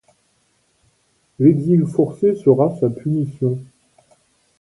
[1.37, 3.59] L'exil forcé sera sa punition.